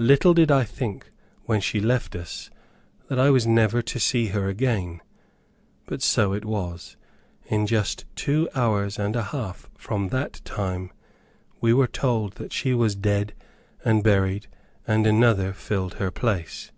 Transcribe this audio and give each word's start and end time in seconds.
Little 0.00 0.34
did 0.34 0.50
I 0.50 0.64
think, 0.64 1.12
when 1.44 1.60
she 1.60 1.78
left 1.78 2.16
us, 2.16 2.50
that 3.06 3.16
I 3.20 3.30
was 3.30 3.46
never 3.46 3.80
to 3.80 4.00
see 4.00 4.26
her 4.34 4.48
again. 4.48 5.00
But 5.86 6.02
so 6.02 6.32
it 6.32 6.44
was. 6.44 6.96
In 7.46 7.64
just 7.64 8.04
two 8.16 8.48
hours 8.56 8.98
and 8.98 9.14
a 9.14 9.22
half 9.30 9.70
from 9.76 10.08
that 10.08 10.40
time, 10.44 10.90
we 11.60 11.72
were 11.72 11.86
told 11.86 12.32
that 12.32 12.52
she 12.52 12.74
was 12.74 12.96
dead 12.96 13.34
and 13.84 14.02
buried, 14.02 14.48
and 14.84 15.06
another 15.06 15.52
filled 15.52 15.94
her 16.02 16.10
place! 16.10 16.72